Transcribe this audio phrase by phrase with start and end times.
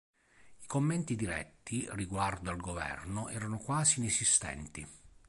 [0.57, 4.83] I commenti diretti riguardo al governo erano quasi inesistenti".